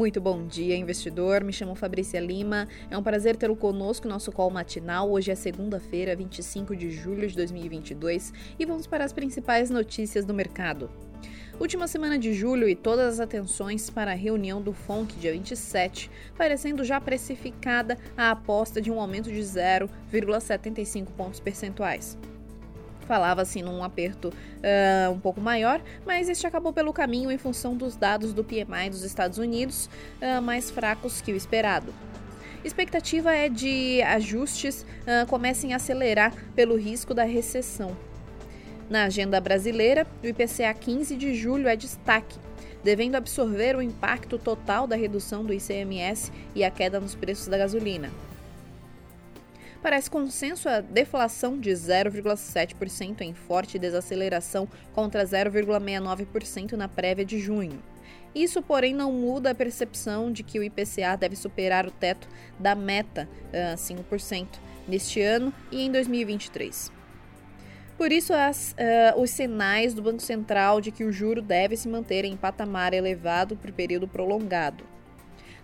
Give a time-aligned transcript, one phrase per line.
[0.00, 1.44] Muito bom dia, investidor.
[1.44, 2.66] Me chamo Fabrícia Lima.
[2.90, 5.10] É um prazer tê-lo conosco no nosso call matinal.
[5.10, 10.32] Hoje é segunda-feira, 25 de julho de 2022 e vamos para as principais notícias do
[10.32, 10.90] mercado.
[11.60, 16.10] Última semana de julho e todas as atenções para a reunião do FONC dia 27,
[16.34, 22.16] parecendo já precificada a aposta de um aumento de 0,75 pontos percentuais
[23.06, 27.96] falava-se num aperto uh, um pouco maior, mas este acabou pelo caminho em função dos
[27.96, 29.88] dados do PMI dos Estados Unidos
[30.20, 31.92] uh, mais fracos que o esperado.
[32.62, 37.96] Expectativa é de ajustes uh, comecem a acelerar pelo risco da recessão.
[38.88, 42.36] Na agenda brasileira, o IPCA 15 de julho é destaque,
[42.82, 47.56] devendo absorver o impacto total da redução do ICMS e a queda nos preços da
[47.56, 48.10] gasolina.
[49.82, 57.82] Parece consenso a deflação de 0,7% em forte desaceleração contra 0,69% na prévia de junho.
[58.34, 62.74] Isso, porém, não muda a percepção de que o IPCA deve superar o teto da
[62.74, 64.46] meta, uh, 5%,
[64.86, 66.92] neste ano e em 2023.
[67.96, 71.88] Por isso, as, uh, os sinais do Banco Central de que o juro deve se
[71.88, 74.84] manter em patamar elevado por período prolongado.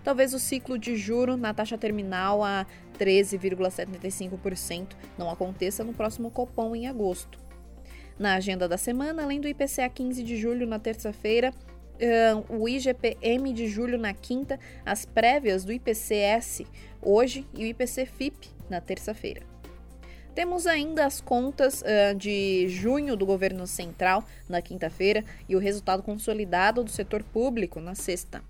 [0.07, 2.65] Talvez o ciclo de juro na taxa terminal a
[2.97, 7.37] 13,75% não aconteça no próximo Copom em agosto.
[8.17, 11.53] Na agenda da semana, além do IPCA 15 de julho na terça-feira,
[12.47, 16.61] o IGPM de julho na quinta, as prévias do IPCS
[17.01, 19.41] hoje e o IPC-FIP na terça-feira.
[20.33, 26.01] Temos ainda as contas uh, de junho do governo central na quinta-feira e o resultado
[26.01, 28.41] consolidado do setor público na sexta.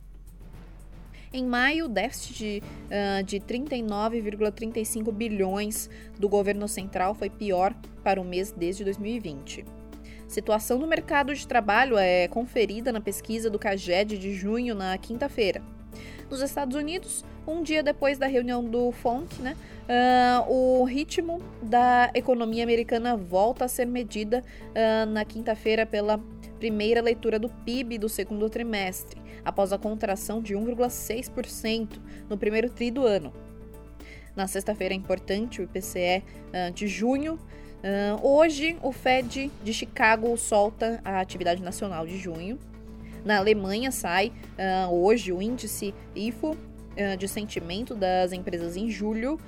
[1.37, 8.19] Em maio, o déficit de, uh, de 39,35 bilhões do governo central foi pior para
[8.19, 9.63] o mês desde 2020.
[10.27, 15.61] Situação no mercado de trabalho é conferida na pesquisa do CAGED de junho na quinta-feira.
[16.27, 19.55] Nos Estados Unidos, um dia depois da reunião do FONC, né,
[19.87, 26.19] uh, o ritmo da economia americana volta a ser medida uh, na quinta-feira pela
[26.57, 31.99] primeira leitura do PIB do segundo trimestre, após a contração de 1,6%
[32.29, 33.33] no primeiro tri do ano.
[34.37, 37.33] Na sexta-feira é importante o IPCE uh, de junho.
[37.33, 42.59] Uh, hoje, o Fed de Chicago solta a atividade nacional de junho.
[43.25, 44.31] Na Alemanha sai
[44.87, 46.55] uh, hoje o índice IFO
[47.19, 49.39] de sentimento das empresas em julho.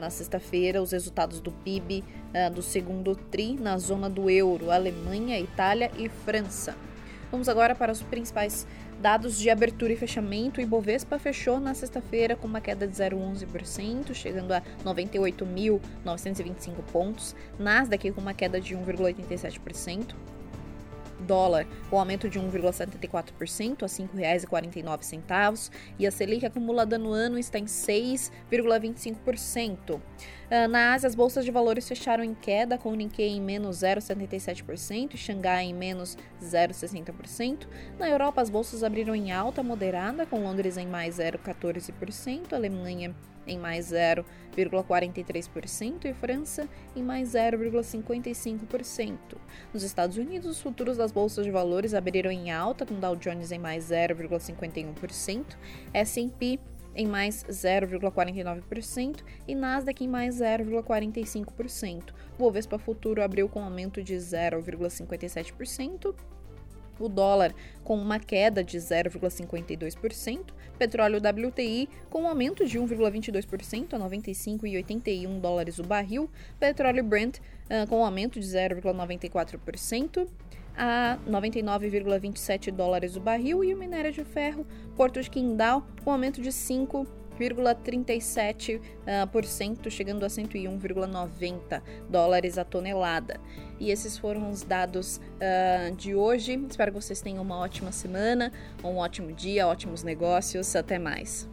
[0.00, 2.02] Na sexta-feira, os resultados do PIB
[2.52, 6.74] do segundo TRI na zona do euro, Alemanha, Itália e França.
[7.30, 8.66] Vamos agora para os principais
[9.00, 10.60] dados de abertura e fechamento.
[10.60, 17.36] O Ibovespa fechou na sexta-feira com uma queda de 0,11%, chegando a 98.925 pontos.
[17.58, 20.14] Nasdaq com uma queda de 1,87%
[21.20, 27.58] dólar, com aumento de 1,74% a R$ 5,49, e a Selic acumulada no ano está
[27.58, 30.00] em 6,25%.
[30.50, 33.76] Ah, na Ásia, as bolsas de valores fecharam em queda, com o Nikkei em menos
[33.78, 37.68] 0,77% e Xangai em menos 0,60%.
[37.98, 43.14] Na Europa, as bolsas abriram em alta moderada, com Londres em mais 0,14%, Alemanha
[43.48, 49.18] em mais 0,43% e França em mais 0,55%.
[49.72, 53.50] Nos Estados Unidos, os futuros das bolsas de valores abriram em alta, com Dow Jones
[53.50, 55.56] em mais 0,51%,
[55.92, 56.60] S&P
[56.94, 62.14] em mais 0,49% e Nasdaq em mais 0,45%.
[62.34, 66.14] O Bovespa Futuro abriu com aumento de 0,57%
[66.98, 67.54] o dólar
[67.84, 70.40] com uma queda de 0,52%,
[70.78, 77.86] petróleo WTI com um aumento de 1,22% a 95,81 dólares o barril, petróleo Brent uh,
[77.88, 80.28] com um aumento de 0,94%
[80.76, 84.64] a 99,27 dólares o barril e o minério de ferro
[84.96, 87.04] Porto de Quindal com um aumento de 5
[87.38, 93.40] 0,37%, uh, chegando a 101,90 dólares a tonelada.
[93.78, 96.58] E esses foram os dados uh, de hoje.
[96.68, 98.52] Espero que vocês tenham uma ótima semana,
[98.82, 100.74] um ótimo dia, ótimos negócios.
[100.74, 101.48] Até mais.